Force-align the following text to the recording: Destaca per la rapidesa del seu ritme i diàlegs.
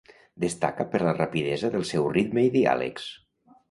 Destaca 0.43 0.85
per 0.95 1.03
la 1.03 1.13
rapidesa 1.19 1.71
del 1.79 1.87
seu 1.93 2.11
ritme 2.19 2.49
i 2.51 2.55
diàlegs. 2.61 3.11